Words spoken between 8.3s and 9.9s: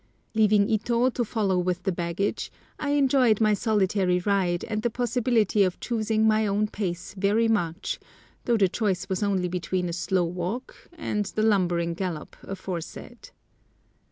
though the choice was only between